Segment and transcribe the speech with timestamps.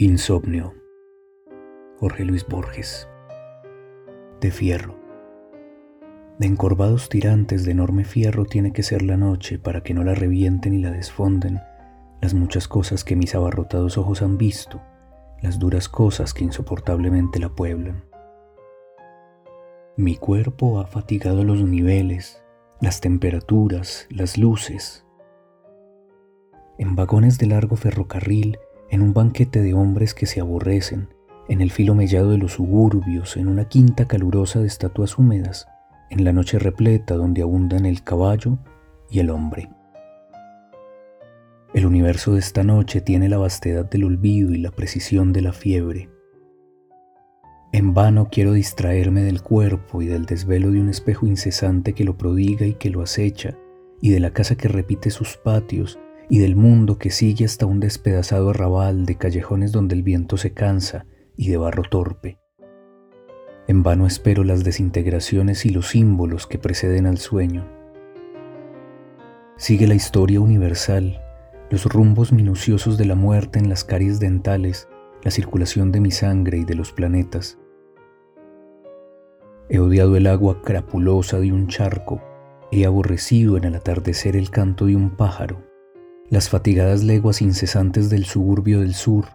[0.00, 0.74] Insomnio.
[1.98, 3.08] Jorge Luis Borges.
[4.40, 4.94] De fierro.
[6.38, 10.14] De encorvados tirantes de enorme fierro tiene que ser la noche para que no la
[10.14, 11.60] revienten y la desfonden
[12.20, 14.80] las muchas cosas que mis abarrotados ojos han visto,
[15.42, 18.04] las duras cosas que insoportablemente la pueblan.
[19.96, 22.40] Mi cuerpo ha fatigado los niveles,
[22.80, 25.04] las temperaturas, las luces.
[26.78, 28.58] En vagones de largo ferrocarril
[28.90, 31.08] en un banquete de hombres que se aborrecen,
[31.48, 35.66] en el filo mellado de los suburbios, en una quinta calurosa de estatuas húmedas,
[36.10, 38.58] en la noche repleta donde abundan el caballo
[39.10, 39.70] y el hombre.
[41.74, 45.52] El universo de esta noche tiene la vastedad del olvido y la precisión de la
[45.52, 46.08] fiebre.
[47.72, 52.16] En vano quiero distraerme del cuerpo y del desvelo de un espejo incesante que lo
[52.16, 53.58] prodiga y que lo acecha,
[54.00, 55.98] y de la casa que repite sus patios,
[56.30, 60.52] y del mundo que sigue hasta un despedazado arrabal de callejones donde el viento se
[60.52, 62.38] cansa y de barro torpe.
[63.66, 67.66] En vano espero las desintegraciones y los símbolos que preceden al sueño.
[69.56, 71.20] Sigue la historia universal,
[71.70, 74.88] los rumbos minuciosos de la muerte en las caries dentales,
[75.22, 77.58] la circulación de mi sangre y de los planetas.
[79.68, 82.22] He odiado el agua crapulosa de un charco,
[82.70, 85.67] he aborrecido en el atardecer el canto de un pájaro
[86.30, 89.26] las fatigadas leguas incesantes del suburbio del sur,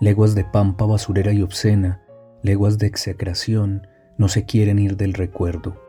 [0.00, 2.02] leguas de pampa basurera y obscena,
[2.42, 3.86] leguas de execración,
[4.18, 5.80] no se quieren ir del recuerdo.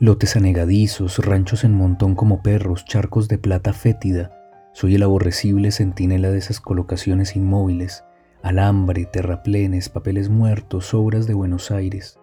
[0.00, 4.32] Lotes anegadizos, ranchos en montón como perros, charcos de plata fétida,
[4.74, 8.04] soy el aborrecible centinela de esas colocaciones inmóviles,
[8.42, 12.18] alambre, terraplenes, papeles muertos, obras de Buenos Aires.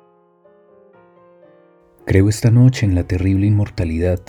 [2.06, 4.20] Creo esta noche en la terrible inmortalidad,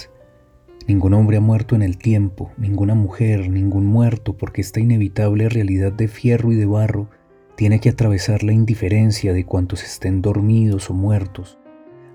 [0.91, 5.93] Ningún hombre ha muerto en el tiempo, ninguna mujer, ningún muerto, porque esta inevitable realidad
[5.93, 7.09] de fierro y de barro
[7.57, 11.61] tiene que atravesar la indiferencia de cuantos estén dormidos o muertos,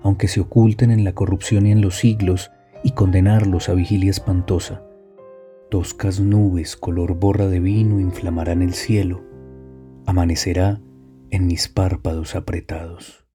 [0.02, 2.50] aunque se oculten en la corrupción y en los siglos,
[2.84, 4.82] y condenarlos a vigilia espantosa.
[5.70, 9.24] Toscas nubes color borra de vino inflamarán el cielo,
[10.04, 10.82] amanecerá
[11.30, 13.25] en mis párpados apretados.